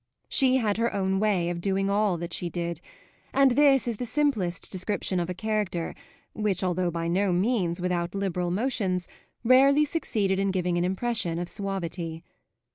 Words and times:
She 0.29 0.57
had 0.57 0.77
her 0.77 0.91
own 0.95 1.19
way 1.19 1.51
of 1.51 1.61
doing 1.61 1.87
all 1.87 2.17
that 2.17 2.33
she 2.33 2.49
did, 2.49 2.81
and 3.33 3.51
this 3.51 3.87
is 3.87 3.97
the 3.97 4.05
simplest 4.07 4.71
description 4.71 5.19
of 5.19 5.29
a 5.29 5.35
character 5.35 5.93
which, 6.33 6.63
although 6.63 6.89
by 6.89 7.07
no 7.07 7.31
means 7.31 7.79
without 7.79 8.15
liberal 8.15 8.49
motions, 8.49 9.07
rarely 9.43 9.85
succeeded 9.85 10.39
in 10.39 10.49
giving 10.49 10.75
an 10.79 10.83
impression 10.83 11.37
of 11.37 11.47
suavity. 11.47 12.23